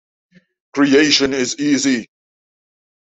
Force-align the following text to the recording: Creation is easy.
Creation 0.73 1.31
is 1.31 1.53
easy. 1.59 2.07